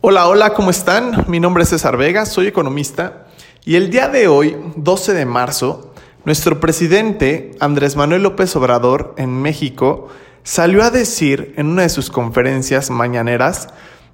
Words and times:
Hola, 0.00 0.28
hola, 0.28 0.54
¿cómo 0.54 0.70
están? 0.70 1.24
Mi 1.26 1.40
nombre 1.40 1.64
es 1.64 1.70
César 1.70 1.96
Vega, 1.96 2.24
soy 2.24 2.46
economista 2.46 3.26
y 3.64 3.74
el 3.74 3.90
día 3.90 4.06
de 4.06 4.28
hoy, 4.28 4.56
12 4.76 5.12
de 5.12 5.26
marzo, 5.26 5.92
nuestro 6.24 6.60
presidente 6.60 7.50
Andrés 7.58 7.96
Manuel 7.96 8.22
López 8.22 8.54
Obrador 8.54 9.12
en 9.18 9.42
México 9.42 10.06
salió 10.44 10.84
a 10.84 10.92
decir 10.92 11.52
en 11.56 11.66
una 11.66 11.82
de 11.82 11.88
sus 11.88 12.10
conferencias 12.10 12.90
mañaneras 12.90 13.70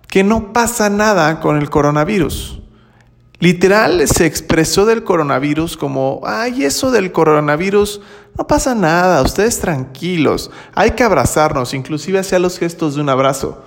que 0.08 0.24
no 0.24 0.54
pasa 0.54 0.88
nada 0.88 1.38
con 1.40 1.58
el 1.58 1.68
coronavirus. 1.68 2.62
Literal 3.38 4.08
se 4.08 4.24
expresó 4.24 4.86
del 4.86 5.04
coronavirus 5.04 5.76
como, 5.76 6.22
ay, 6.24 6.64
eso 6.64 6.92
del 6.92 7.12
coronavirus 7.12 8.00
no 8.38 8.46
pasa 8.46 8.74
nada, 8.74 9.20
ustedes 9.20 9.60
tranquilos, 9.60 10.50
hay 10.74 10.92
que 10.92 11.02
abrazarnos, 11.02 11.74
inclusive 11.74 12.20
hacía 12.20 12.38
los 12.38 12.58
gestos 12.58 12.94
de 12.94 13.02
un 13.02 13.10
abrazo. 13.10 13.62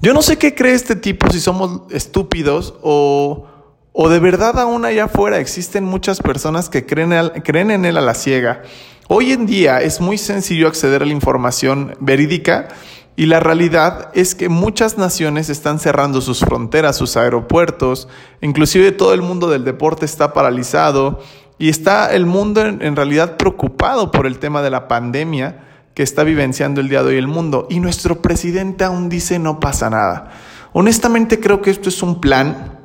Yo 0.00 0.14
no 0.14 0.22
sé 0.22 0.38
qué 0.38 0.54
cree 0.54 0.74
este 0.74 0.94
tipo, 0.94 1.28
si 1.28 1.40
somos 1.40 1.82
estúpidos 1.90 2.74
o, 2.82 3.46
o 3.92 4.08
de 4.08 4.20
verdad 4.20 4.56
aún 4.60 4.84
allá 4.84 5.04
afuera 5.04 5.40
existen 5.40 5.82
muchas 5.82 6.20
personas 6.20 6.68
que 6.68 6.86
creen, 6.86 7.12
creen 7.42 7.72
en 7.72 7.84
él 7.84 7.96
a 7.96 8.00
la 8.00 8.14
ciega. 8.14 8.62
Hoy 9.08 9.32
en 9.32 9.46
día 9.46 9.80
es 9.80 10.00
muy 10.00 10.16
sencillo 10.16 10.68
acceder 10.68 11.02
a 11.02 11.06
la 11.06 11.12
información 11.12 11.96
verídica 11.98 12.68
y 13.16 13.26
la 13.26 13.40
realidad 13.40 14.10
es 14.14 14.36
que 14.36 14.48
muchas 14.48 14.98
naciones 14.98 15.50
están 15.50 15.80
cerrando 15.80 16.20
sus 16.20 16.40
fronteras, 16.40 16.96
sus 16.96 17.16
aeropuertos, 17.16 18.06
inclusive 18.40 18.92
todo 18.92 19.14
el 19.14 19.22
mundo 19.22 19.48
del 19.48 19.64
deporte 19.64 20.04
está 20.04 20.32
paralizado 20.32 21.18
y 21.58 21.70
está 21.70 22.14
el 22.14 22.24
mundo 22.24 22.64
en 22.64 22.94
realidad 22.94 23.36
preocupado 23.36 24.12
por 24.12 24.28
el 24.28 24.38
tema 24.38 24.62
de 24.62 24.70
la 24.70 24.86
pandemia 24.86 25.64
que 25.98 26.04
está 26.04 26.22
vivenciando 26.22 26.80
el 26.80 26.88
día 26.88 27.02
de 27.02 27.08
hoy 27.08 27.16
el 27.16 27.26
mundo. 27.26 27.66
Y 27.68 27.80
nuestro 27.80 28.22
presidente 28.22 28.84
aún 28.84 29.08
dice 29.08 29.40
no 29.40 29.58
pasa 29.58 29.90
nada. 29.90 30.30
Honestamente 30.72 31.40
creo 31.40 31.60
que 31.60 31.72
esto 31.72 31.88
es 31.88 32.04
un 32.04 32.20
plan 32.20 32.78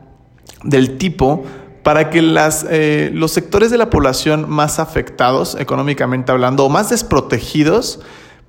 del 0.63 0.97
tipo 0.97 1.43
para 1.83 2.09
que 2.09 2.23
las, 2.23 2.65
eh, 2.71 3.11
los 3.13 3.29
sectores 3.31 3.69
de 3.69 3.77
la 3.77 3.91
población 3.91 4.49
más 4.49 4.79
afectados, 4.79 5.55
económicamente 5.59 6.31
hablando, 6.31 6.65
o 6.65 6.69
más 6.69 6.89
desprotegidos, 6.89 7.99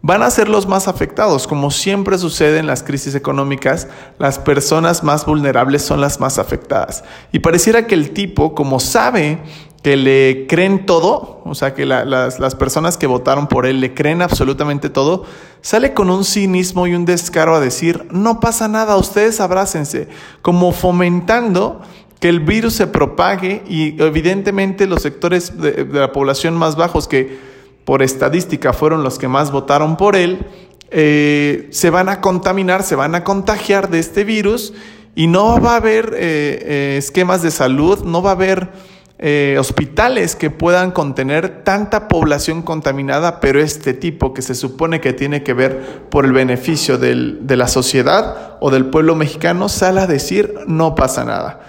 van 0.01 0.23
a 0.23 0.31
ser 0.31 0.49
los 0.49 0.67
más 0.67 0.89
afectados. 0.89 1.47
Como 1.47 1.71
siempre 1.71 2.17
sucede 2.17 2.59
en 2.59 2.67
las 2.67 2.83
crisis 2.83 3.15
económicas, 3.15 3.89
las 4.19 4.39
personas 4.39 5.05
más 5.05 5.27
vulnerables 5.27 5.83
son 5.83 6.01
las 6.01 6.21
más 6.21 6.39
afectadas. 6.39 7.05
Y 7.33 7.41
pareciera 7.41 7.87
que 7.87 7.97
el 7.97 8.13
tipo, 8.13 8.55
como 8.55 8.81
sabe 8.81 9.41
que 9.85 9.99
le 9.99 10.47
creen 10.49 10.87
todo, 10.87 11.43
o 11.45 11.55
sea, 11.55 11.75
que 11.75 11.85
las, 11.85 12.41
las, 12.41 12.55
personas 12.55 12.97
que 12.97 13.07
votaron 13.07 13.49
por 13.49 13.67
él 13.67 13.83
le 13.83 13.93
creen 13.93 14.23
absolutamente 14.23 14.89
todo, 14.89 15.27
sale 15.61 15.93
con 15.93 16.09
un 16.09 16.25
cinismo 16.25 16.87
y 16.87 16.95
un 16.95 17.05
descaro 17.05 17.55
a 17.55 17.61
decir, 17.61 18.07
no 18.11 18.41
pasa 18.41 18.67
nada, 18.67 18.97
ustedes 18.97 19.41
abrácense, 19.41 20.09
como 20.41 20.73
fomentando 20.73 21.83
que 22.19 22.31
el 22.31 22.41
virus 22.41 22.73
se 22.73 22.87
propague 22.87 23.63
y 23.69 24.03
evidentemente 24.03 24.87
los 24.87 25.03
sectores 25.03 25.61
de, 25.61 25.87
la 25.93 26.13
población 26.13 26.55
más 26.55 26.77
bajos 26.77 27.07
que 27.07 27.39
por 27.85 28.03
estadística 28.03 28.73
fueron 28.73 29.03
los 29.05 29.19
que 29.19 29.29
más 29.29 29.53
votaron 29.53 29.99
por 29.99 30.17
él, 30.17 30.47
eh, 30.93 31.69
se 31.73 31.91
van 31.91 32.09
a 32.09 32.23
contaminar, 32.23 32.85
se 32.85 32.97
van 32.97 33.15
a 33.15 33.23
contagiar 33.23 33.91
de 33.91 33.99
este 33.99 34.25
virus 34.25 34.73
y 35.15 35.27
no 35.27 35.61
va 35.61 35.75
a 35.75 35.77
haber 35.77 36.15
eh, 36.15 36.17
eh, 36.17 36.97
esquemas 36.97 37.43
de 37.43 37.51
salud, 37.51 38.03
no 38.03 38.23
va 38.23 38.31
a 38.31 38.33
haber 38.33 38.94
eh, 39.19 39.57
hospitales 39.61 40.35
que 40.35 40.51
puedan 40.51 40.91
contener 40.91 41.63
tanta 41.63 42.09
población 42.09 42.63
contaminada, 42.63 43.41
pero 43.41 43.61
este 43.61 43.95
tipo 43.95 44.35
que 44.35 44.43
se 44.43 44.55
supone 44.55 45.01
que 45.01 45.13
tiene 45.13 45.43
que 45.43 45.55
ver 45.55 46.03
por 46.11 46.25
el 46.25 46.33
beneficio 46.33 46.99
del, 46.99 47.47
de 47.47 47.57
la 47.57 47.69
sociedad 47.69 48.57
o 48.61 48.71
del 48.71 48.87
pueblo 48.87 49.15
mexicano, 49.15 49.69
sale 49.69 50.01
a 50.01 50.07
decir 50.07 50.55
no 50.67 50.95
pasa 50.95 51.25
nada. 51.25 51.61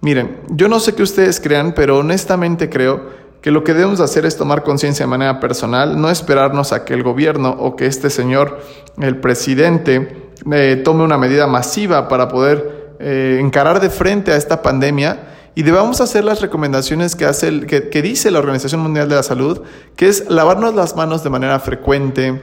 Miren, 0.00 0.40
yo 0.50 0.68
no 0.68 0.80
sé 0.80 0.94
qué 0.94 1.02
ustedes 1.02 1.40
crean, 1.40 1.72
pero 1.72 1.98
honestamente 1.98 2.68
creo 2.68 3.28
que 3.40 3.50
lo 3.52 3.62
que 3.62 3.74
debemos 3.74 4.00
hacer 4.00 4.26
es 4.26 4.36
tomar 4.36 4.64
conciencia 4.64 5.06
de 5.06 5.10
manera 5.10 5.38
personal, 5.40 6.00
no 6.00 6.10
esperarnos 6.10 6.72
a 6.72 6.84
que 6.84 6.94
el 6.94 7.02
gobierno 7.02 7.50
o 7.50 7.76
que 7.76 7.86
este 7.86 8.10
señor, 8.10 8.60
el 9.00 9.18
presidente, 9.18 10.30
eh, 10.52 10.80
tome 10.84 11.04
una 11.04 11.18
medida 11.18 11.46
masiva 11.46 12.08
para 12.08 12.28
poder 12.28 12.96
eh, 12.98 13.38
encarar 13.40 13.80
de 13.80 13.90
frente 13.90 14.32
a 14.32 14.36
esta 14.36 14.62
pandemia 14.62 15.37
y 15.58 15.64
debamos 15.64 16.00
hacer 16.00 16.22
las 16.22 16.40
recomendaciones 16.40 17.16
que, 17.16 17.24
hace 17.24 17.48
el, 17.48 17.66
que, 17.66 17.88
que 17.88 18.00
dice 18.00 18.30
la 18.30 18.38
Organización 18.38 18.80
Mundial 18.80 19.08
de 19.08 19.16
la 19.16 19.24
Salud, 19.24 19.62
que 19.96 20.06
es 20.06 20.30
lavarnos 20.30 20.72
las 20.76 20.94
manos 20.94 21.24
de 21.24 21.30
manera 21.30 21.58
frecuente, 21.58 22.40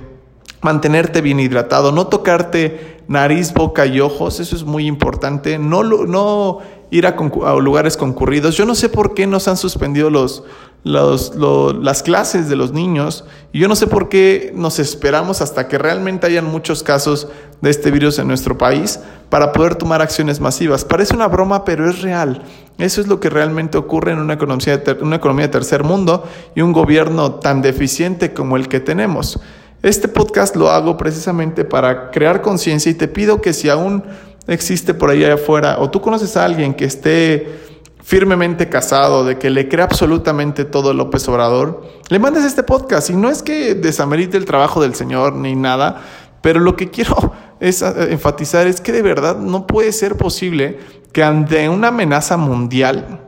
mantenerte 0.61 1.22
bien 1.22 1.39
hidratado, 1.39 1.91
no 1.91 2.07
tocarte 2.07 3.03
nariz, 3.07 3.53
boca 3.53 3.85
y 3.85 4.00
ojos, 4.00 4.39
eso 4.39 4.56
es 4.56 4.63
muy 4.63 4.88
importante, 4.88 5.59
no, 5.59 5.83
no 5.83 6.59
ir 6.91 7.06
a, 7.07 7.16
lugares 7.59 7.97
concurridos. 7.97 8.56
Yo 8.56 8.66
no 8.66 8.75
sé 8.75 8.89
por 8.89 9.13
qué 9.13 9.28
nos 9.28 9.47
han 9.47 9.57
suspendido 9.57 10.09
los, 10.09 10.44
las 10.83 12.03
clases 12.03 12.50
de 12.50 12.56
los 12.56 12.72
niños 12.72 13.25
y 13.51 13.59
yo 13.59 13.67
no 13.67 13.75
sé 13.75 13.88
por 13.88 14.09
qué 14.09 14.51
nos 14.56 14.79
esperamos 14.79 15.41
hasta 15.41 15.67
que 15.67 15.78
realmente 15.78 16.28
hayan 16.28 16.45
muchos 16.45 16.83
casos 16.83 17.27
de 17.62 17.69
este 17.69 17.91
virus 17.91 18.19
en 18.19 18.27
nuestro 18.27 18.57
país 18.57 19.00
para 19.29 19.51
poder 19.51 19.75
tomar 19.75 20.01
acciones 20.01 20.39
masivas. 20.39 20.85
Parece 20.85 21.16
una 21.16 21.27
broma, 21.27 21.66
pero 21.66 21.89
es 21.89 22.01
real. 22.01 22.44
Eso 22.77 23.01
es 23.01 23.07
lo 23.07 23.19
que 23.19 23.29
realmente 23.29 23.77
ocurre 23.77 24.12
en 24.12 24.19
una 24.19 24.33
economía, 24.33 24.77
de 24.77 24.94
una 25.01 25.16
economía 25.17 25.47
de 25.47 25.51
tercer 25.51 25.83
mundo 25.83 26.23
y 26.56 26.62
un 26.62 26.73
gobierno 26.73 27.35
tan 27.35 27.62
deficiente 27.62 28.33
como 28.33 28.57
el 28.57 28.67
que 28.67 28.79
tenemos. 28.79 29.39
Este 29.85 30.07
podcast 30.07 30.56
lo 30.56 30.72
hago 30.72 30.97
precisamente 30.97 31.63
para 31.63 32.09
crear 32.09 32.41
conciencia 32.41 32.90
y 32.90 32.96
te 32.96 33.07
pido 33.07 33.40
que 33.40 33.53
si 33.53 33.69
aún 33.69 34.03
existe 34.47 34.96
por 34.96 35.12
ahí 35.12 35.23
afuera 35.23 35.78
o 35.78 35.91
tú 35.91 36.01
conoces 36.01 36.35
a 36.38 36.44
alguien 36.44 36.73
que 36.73 36.85
esté 36.85 37.59
firmemente 38.01 38.68
casado, 38.68 39.24
de 39.24 39.38
que 39.38 39.51
le 39.51 39.69
cree 39.69 39.84
absolutamente 39.84 40.66
todo 40.66 40.91
López 40.91 41.28
Obrador, 41.28 41.84
le 42.09 42.18
mandes 42.18 42.45
este 42.45 42.63
podcast. 42.63 43.12
Y 43.12 43.13
no 43.13 43.29
es 43.29 43.44
que 43.44 43.75
desamerite 43.75 44.38
el 44.38 44.45
trabajo 44.45 44.81
del 44.81 44.95
Señor 44.95 45.35
ni 45.35 45.56
nada, 45.56 46.01
pero 46.41 46.59
lo 46.59 46.75
que 46.75 46.90
quiero 46.90 47.34
es 47.59 47.84
eh, 47.84 48.07
enfatizar 48.09 48.66
es 48.66 48.81
que 48.81 48.91
de 48.91 49.03
verdad 49.03 49.38
no 49.38 49.68
puede 49.68 49.91
ser 49.91 50.18
posible 50.18 50.79
que 51.13 51.22
ante 51.22 51.69
una 51.69 51.90
amenaza 51.90 52.38
mundial 52.38 53.22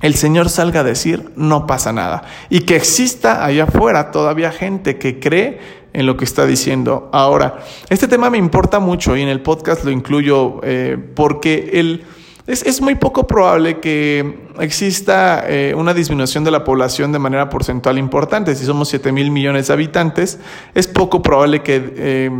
el 0.00 0.14
Señor 0.14 0.48
salga 0.48 0.80
a 0.80 0.84
decir 0.84 1.30
no 1.36 1.66
pasa 1.66 1.92
nada 1.92 2.22
y 2.48 2.60
que 2.60 2.76
exista 2.76 3.44
allá 3.44 3.64
afuera 3.64 4.10
todavía 4.10 4.50
gente 4.50 4.96
que 4.96 5.20
cree 5.20 5.79
en 5.92 6.06
lo 6.06 6.16
que 6.16 6.24
está 6.24 6.46
diciendo. 6.46 7.08
Ahora, 7.12 7.58
este 7.88 8.08
tema 8.08 8.30
me 8.30 8.38
importa 8.38 8.78
mucho 8.80 9.16
y 9.16 9.22
en 9.22 9.28
el 9.28 9.40
podcast 9.40 9.84
lo 9.84 9.90
incluyo 9.90 10.60
eh, 10.62 10.96
porque 11.14 11.70
el 11.74 12.04
es, 12.50 12.80
muy 12.80 12.96
poco 12.96 13.28
probable 13.28 13.78
que 13.78 14.48
exista 14.58 15.44
eh, 15.46 15.72
una 15.76 15.94
disminución 15.94 16.42
de 16.42 16.50
la 16.50 16.64
población 16.64 17.12
de 17.12 17.20
manera 17.20 17.48
porcentual 17.48 17.96
importante. 17.96 18.56
Si 18.56 18.64
somos 18.64 18.88
7 18.88 19.12
mil 19.12 19.30
millones 19.30 19.68
de 19.68 19.72
habitantes, 19.72 20.40
es 20.74 20.88
poco 20.88 21.22
probable 21.22 21.62
que 21.62 21.92
eh, 21.96 22.30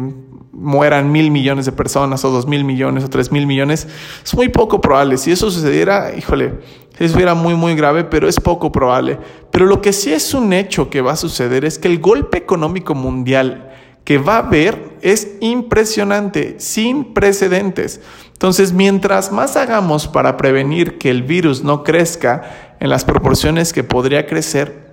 mueran 0.53 1.12
mil 1.12 1.31
millones 1.31 1.67
de 1.67 1.72
personas 1.72 2.25
o 2.25 2.31
dos 2.31 2.49
mil 2.49 2.65
millones 2.65 3.05
o 3.05 3.09
tres 3.09 3.31
mil 3.31 3.47
millones. 3.47 3.87
Es 4.25 4.34
muy 4.34 4.49
poco 4.49 4.81
probable. 4.81 5.17
Si 5.17 5.31
eso 5.31 5.49
sucediera, 5.49 6.12
híjole, 6.17 6.55
eso 6.99 7.19
era 7.19 7.34
muy, 7.34 7.55
muy 7.55 7.77
grave, 7.77 8.03
pero 8.05 8.28
es 8.28 8.41
poco 8.41 8.72
probable. 8.72 9.19
Pero 9.50 9.66
lo 9.66 9.83
que 9.83 9.93
sí 9.93 10.12
es 10.12 10.34
un 10.34 10.53
hecho 10.53 10.91
que 10.91 11.00
va 11.00 11.12
a 11.12 11.16
suceder 11.16 11.65
es 11.65 11.78
que 11.78 11.88
el 11.88 11.99
golpe 11.99 12.38
económico 12.38 12.94
mundial 12.94 13.71
que 14.05 14.19
va 14.19 14.37
a 14.37 14.47
haber 14.47 14.97
es 15.03 15.37
impresionante, 15.41 16.56
sin 16.59 17.15
precedentes. 17.15 18.00
Entonces, 18.33 18.72
mientras 18.72 19.33
más 19.33 19.56
hagamos 19.56 20.09
para 20.09 20.37
prevenir 20.37 20.99
que 20.99 21.11
el 21.11 21.22
virus 21.22 21.62
no 21.62 21.84
crezca 21.84 22.77
en 22.81 22.88
las 22.88 23.05
proporciones 23.05 23.72
que 23.72 23.84
podría 23.84 24.27
crecer, 24.27 24.91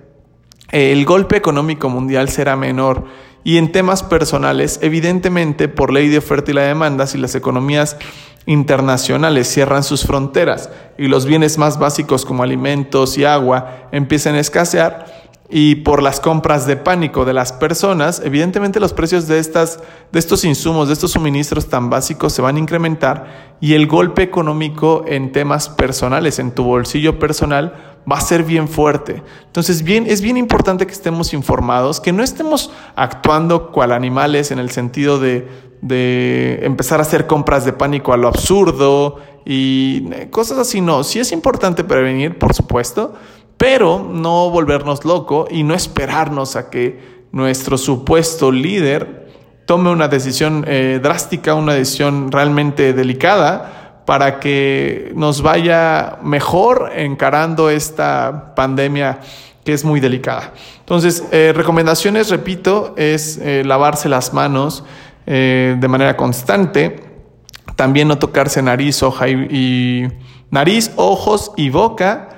el 0.70 1.04
golpe 1.06 1.36
económico 1.36 1.88
mundial 1.88 2.28
será 2.28 2.56
menor. 2.56 3.06
Y 3.48 3.56
en 3.56 3.72
temas 3.72 4.02
personales, 4.02 4.78
evidentemente, 4.82 5.68
por 5.68 5.90
ley 5.90 6.08
de 6.08 6.18
oferta 6.18 6.50
y 6.50 6.54
la 6.54 6.64
demanda, 6.64 7.06
si 7.06 7.16
las 7.16 7.34
economías 7.34 7.96
internacionales 8.44 9.48
cierran 9.48 9.84
sus 9.84 10.04
fronteras 10.04 10.68
y 10.98 11.06
los 11.06 11.24
bienes 11.24 11.56
más 11.56 11.78
básicos 11.78 12.26
como 12.26 12.42
alimentos 12.42 13.16
y 13.16 13.24
agua 13.24 13.88
empiezan 13.90 14.34
a 14.34 14.40
escasear, 14.40 15.06
y 15.50 15.76
por 15.76 16.02
las 16.02 16.20
compras 16.20 16.66
de 16.66 16.76
pánico 16.76 17.24
de 17.24 17.32
las 17.32 17.52
personas, 17.52 18.20
evidentemente 18.22 18.80
los 18.80 18.92
precios 18.92 19.26
de, 19.28 19.38
estas, 19.38 19.80
de 20.12 20.18
estos 20.18 20.44
insumos, 20.44 20.88
de 20.88 20.92
estos 20.92 21.12
suministros 21.12 21.70
tan 21.70 21.88
básicos 21.88 22.34
se 22.34 22.42
van 22.42 22.56
a 22.56 22.58
incrementar 22.58 23.56
y 23.60 23.72
el 23.72 23.86
golpe 23.86 24.22
económico 24.22 25.04
en 25.06 25.32
temas 25.32 25.70
personales, 25.70 26.38
en 26.38 26.50
tu 26.50 26.64
bolsillo 26.64 27.18
personal, 27.18 27.87
va 28.10 28.16
a 28.16 28.20
ser 28.20 28.42
bien 28.42 28.68
fuerte. 28.68 29.22
Entonces, 29.46 29.82
bien, 29.82 30.06
es 30.06 30.20
bien 30.20 30.36
importante 30.36 30.86
que 30.86 30.92
estemos 30.92 31.32
informados, 31.34 32.00
que 32.00 32.12
no 32.12 32.22
estemos 32.22 32.70
actuando 32.96 33.70
cual 33.70 33.92
animales 33.92 34.50
en 34.50 34.58
el 34.58 34.70
sentido 34.70 35.18
de, 35.18 35.68
empezar 36.62 36.98
a 36.98 37.02
hacer 37.02 37.26
compras 37.26 37.64
de 37.64 37.72
pánico 37.72 38.12
a 38.12 38.16
lo 38.16 38.28
absurdo 38.28 39.20
y 39.44 40.08
cosas 40.30 40.58
así. 40.58 40.80
No, 40.80 41.04
sí 41.04 41.20
es 41.20 41.32
importante 41.32 41.84
prevenir, 41.84 42.38
por 42.38 42.54
supuesto, 42.54 43.14
pero 43.56 43.98
no 43.98 44.50
volvernos 44.50 45.04
loco 45.04 45.46
y 45.50 45.62
no 45.62 45.74
esperarnos 45.74 46.56
a 46.56 46.70
que 46.70 47.18
nuestro 47.32 47.76
supuesto 47.76 48.50
líder 48.50 49.28
tome 49.66 49.90
una 49.90 50.08
decisión 50.08 50.64
eh, 50.66 50.98
drástica, 51.02 51.54
una 51.54 51.74
decisión 51.74 52.32
realmente 52.32 52.94
delicada 52.94 53.87
para 54.08 54.40
que 54.40 55.12
nos 55.14 55.42
vaya 55.42 56.16
mejor 56.22 56.92
encarando 56.96 57.68
esta 57.68 58.54
pandemia 58.54 59.20
que 59.62 59.74
es 59.74 59.84
muy 59.84 60.00
delicada. 60.00 60.54
Entonces, 60.80 61.24
eh, 61.30 61.52
recomendaciones, 61.54 62.30
repito, 62.30 62.94
es 62.96 63.36
eh, 63.36 63.64
lavarse 63.66 64.08
las 64.08 64.32
manos 64.32 64.82
eh, 65.26 65.76
de 65.78 65.88
manera 65.88 66.16
constante, 66.16 67.04
también 67.76 68.08
no 68.08 68.16
tocarse 68.16 68.62
nariz, 68.62 69.02
hoja 69.02 69.28
y, 69.28 70.08
nariz, 70.50 70.90
ojos 70.96 71.52
y 71.58 71.68
boca, 71.68 72.30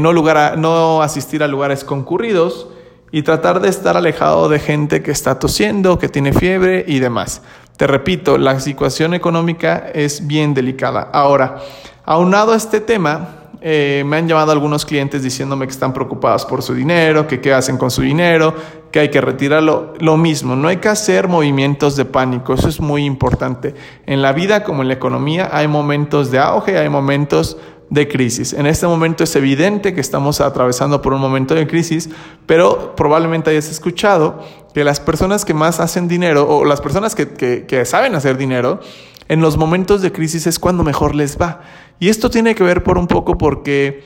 no, 0.00 0.12
no 0.12 1.00
asistir 1.00 1.42
a 1.42 1.48
lugares 1.48 1.82
concurridos 1.82 2.68
y 3.10 3.22
tratar 3.22 3.60
de 3.62 3.70
estar 3.70 3.96
alejado 3.96 4.50
de 4.50 4.58
gente 4.58 5.02
que 5.02 5.12
está 5.12 5.38
tosiendo, 5.38 5.98
que 5.98 6.10
tiene 6.10 6.34
fiebre 6.34 6.84
y 6.86 6.98
demás. 6.98 7.40
Te 7.80 7.86
repito, 7.86 8.36
la 8.36 8.60
situación 8.60 9.14
económica 9.14 9.90
es 9.94 10.26
bien 10.26 10.52
delicada. 10.52 11.08
Ahora, 11.14 11.62
aunado 12.04 12.52
a 12.52 12.56
este 12.56 12.78
tema, 12.78 13.28
eh, 13.62 14.02
me 14.04 14.18
han 14.18 14.28
llamado 14.28 14.52
algunos 14.52 14.84
clientes 14.84 15.22
diciéndome 15.22 15.66
que 15.66 15.72
están 15.72 15.94
preocupados 15.94 16.44
por 16.44 16.62
su 16.62 16.74
dinero, 16.74 17.26
que 17.26 17.40
qué 17.40 17.54
hacen 17.54 17.78
con 17.78 17.90
su 17.90 18.02
dinero, 18.02 18.54
que 18.92 19.00
hay 19.00 19.08
que 19.08 19.22
retirarlo. 19.22 19.94
Lo 19.98 20.18
mismo, 20.18 20.56
no 20.56 20.68
hay 20.68 20.76
que 20.76 20.90
hacer 20.90 21.26
movimientos 21.26 21.96
de 21.96 22.04
pánico, 22.04 22.52
eso 22.52 22.68
es 22.68 22.80
muy 22.80 23.06
importante. 23.06 23.74
En 24.04 24.20
la 24.20 24.34
vida 24.34 24.62
como 24.62 24.82
en 24.82 24.88
la 24.88 24.94
economía 24.94 25.48
hay 25.50 25.66
momentos 25.66 26.30
de 26.30 26.38
auge, 26.38 26.76
hay 26.76 26.90
momentos 26.90 27.56
de 27.90 28.08
crisis. 28.08 28.52
En 28.52 28.66
este 28.66 28.86
momento 28.86 29.24
es 29.24 29.36
evidente 29.36 29.92
que 29.92 30.00
estamos 30.00 30.40
atravesando 30.40 31.02
por 31.02 31.12
un 31.12 31.20
momento 31.20 31.54
de 31.54 31.66
crisis, 31.66 32.08
pero 32.46 32.94
probablemente 32.96 33.50
hayas 33.50 33.68
escuchado 33.68 34.40
que 34.72 34.84
las 34.84 35.00
personas 35.00 35.44
que 35.44 35.54
más 35.54 35.80
hacen 35.80 36.08
dinero 36.08 36.48
o 36.48 36.64
las 36.64 36.80
personas 36.80 37.14
que, 37.14 37.28
que 37.66 37.84
saben 37.84 38.14
hacer 38.14 38.38
dinero, 38.38 38.80
en 39.28 39.40
los 39.40 39.56
momentos 39.56 40.02
de 40.02 40.12
crisis 40.12 40.46
es 40.46 40.58
cuando 40.58 40.84
mejor 40.84 41.14
les 41.14 41.36
va. 41.38 41.60
Y 41.98 42.08
esto 42.08 42.30
tiene 42.30 42.54
que 42.54 42.64
ver 42.64 42.82
por 42.82 42.96
un 42.96 43.06
poco 43.06 43.36
porque 43.36 44.04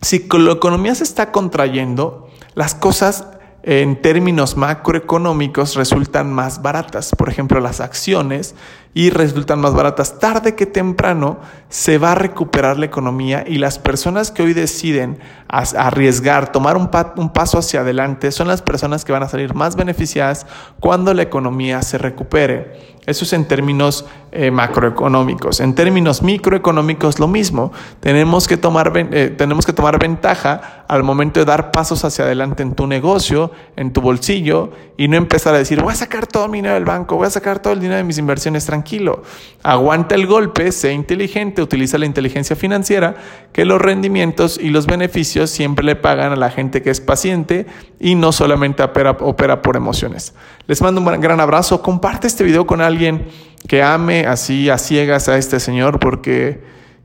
si 0.00 0.26
la 0.32 0.52
economía 0.52 0.94
se 0.94 1.04
está 1.04 1.32
contrayendo, 1.32 2.28
las 2.54 2.74
cosas 2.74 3.26
en 3.62 4.00
términos 4.00 4.56
macroeconómicos 4.56 5.74
resultan 5.74 6.32
más 6.32 6.62
baratas. 6.62 7.10
Por 7.16 7.28
ejemplo, 7.28 7.60
las 7.60 7.80
acciones 7.80 8.54
y 8.98 9.10
resultan 9.10 9.60
más 9.60 9.74
baratas. 9.74 10.18
Tarde 10.18 10.56
que 10.56 10.66
temprano 10.66 11.38
se 11.68 11.98
va 11.98 12.10
a 12.10 12.14
recuperar 12.16 12.80
la 12.80 12.86
economía 12.86 13.44
y 13.46 13.58
las 13.58 13.78
personas 13.78 14.32
que 14.32 14.42
hoy 14.42 14.54
deciden 14.54 15.20
arriesgar, 15.46 16.50
tomar 16.50 16.76
un, 16.76 16.90
un 17.16 17.32
paso 17.32 17.58
hacia 17.58 17.82
adelante, 17.82 18.32
son 18.32 18.48
las 18.48 18.60
personas 18.60 19.04
que 19.04 19.12
van 19.12 19.22
a 19.22 19.28
salir 19.28 19.54
más 19.54 19.76
beneficiadas 19.76 20.46
cuando 20.80 21.14
la 21.14 21.22
economía 21.22 21.80
se 21.82 21.96
recupere. 21.96 22.98
Eso 23.08 23.24
es 23.24 23.32
en 23.32 23.46
términos 23.46 24.04
eh, 24.32 24.50
macroeconómicos. 24.50 25.60
En 25.60 25.74
términos 25.74 26.22
microeconómicos, 26.22 27.18
lo 27.18 27.26
mismo. 27.26 27.72
Tenemos 28.00 28.46
que, 28.46 28.58
tomar, 28.58 28.92
eh, 28.94 29.34
tenemos 29.34 29.64
que 29.64 29.72
tomar 29.72 29.98
ventaja 29.98 30.84
al 30.86 31.04
momento 31.04 31.40
de 31.40 31.46
dar 31.46 31.70
pasos 31.70 32.04
hacia 32.04 32.26
adelante 32.26 32.62
en 32.62 32.74
tu 32.74 32.86
negocio, 32.86 33.50
en 33.76 33.94
tu 33.94 34.02
bolsillo, 34.02 34.72
y 34.98 35.08
no 35.08 35.16
empezar 35.16 35.54
a 35.54 35.58
decir, 35.58 35.80
voy 35.80 35.94
a 35.94 35.96
sacar 35.96 36.26
todo 36.26 36.48
mi 36.48 36.58
dinero 36.58 36.74
del 36.74 36.84
banco, 36.84 37.16
voy 37.16 37.26
a 37.26 37.30
sacar 37.30 37.60
todo 37.60 37.72
el 37.72 37.80
dinero 37.80 37.96
de 37.96 38.04
mis 38.04 38.18
inversiones 38.18 38.66
tranquilo. 38.88 39.22
Aguanta 39.62 40.14
el 40.14 40.26
golpe, 40.26 40.72
sé 40.72 40.92
inteligente, 40.92 41.60
utiliza 41.60 41.98
la 41.98 42.06
inteligencia 42.06 42.56
financiera, 42.56 43.16
que 43.52 43.64
los 43.64 43.80
rendimientos 43.80 44.58
y 44.58 44.70
los 44.70 44.86
beneficios 44.86 45.50
siempre 45.50 45.84
le 45.84 45.96
pagan 45.96 46.32
a 46.32 46.36
la 46.36 46.50
gente 46.50 46.80
que 46.80 46.90
es 46.90 47.00
paciente 47.00 47.66
y 48.00 48.14
no 48.14 48.32
solamente 48.32 48.82
opera, 48.82 49.62
por 49.62 49.76
emociones. 49.76 50.34
Les 50.66 50.80
mando 50.80 51.00
un 51.00 51.20
gran 51.20 51.40
abrazo. 51.40 51.82
Comparte 51.82 52.26
este 52.26 52.44
video 52.44 52.66
con 52.66 52.80
alguien 52.80 53.26
que 53.66 53.82
ame 53.82 54.26
así 54.26 54.70
a 54.70 54.78
ciegas 54.78 55.28
a 55.28 55.36
este 55.36 55.60
señor 55.60 55.98
porque, 55.98 56.62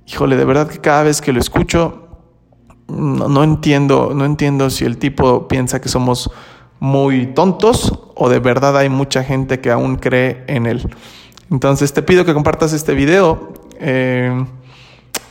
híjole, 0.07 0.38
de 0.38 0.45
verdad 0.45 0.69
que 0.69 0.80
cada 0.80 1.03
vez 1.03 1.21
que 1.21 1.33
lo 1.33 1.39
escucho, 1.39 2.07
no, 2.88 3.44
entiendo, 3.44 4.12
no 4.13 4.25
entiendo 4.25 4.69
si 4.69 4.85
el 4.85 4.97
tipo 4.97 5.47
piensa 5.47 5.81
que 5.81 5.89
somos 5.89 6.30
muy 6.80 7.27
tontos 7.27 7.97
o 8.15 8.30
de 8.30 8.39
verdad 8.39 8.77
hay 8.77 8.89
mucha 8.89 9.24
gente 9.24 9.59
que 9.59 9.71
aún 9.71 9.95
cree 9.95 10.44
en 10.47 10.65
él. 10.65 10.88
Entonces 11.51 11.94
te 11.94 12.01
pido 12.01 12.25
que 12.25 12.34
compartas 12.34 12.74
este 12.74 12.94
video. 12.94 13.54
Eh, 13.80 14.45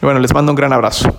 bueno, 0.00 0.20
les 0.20 0.32
mando 0.34 0.52
un 0.52 0.56
gran 0.56 0.72
abrazo. 0.72 1.14